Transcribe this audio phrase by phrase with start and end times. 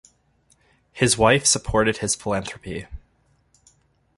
[0.91, 2.87] His wife supported his philanthropy.